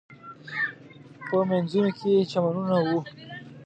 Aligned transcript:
په 1.27 1.37
مینځونو 1.49 1.91
کې 1.97 2.07
یې 2.15 2.21
چمنونه 2.31 2.75
و. 2.87 2.89